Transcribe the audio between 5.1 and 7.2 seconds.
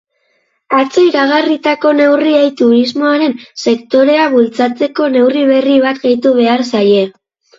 neurri berri bat gehitu behar zaie.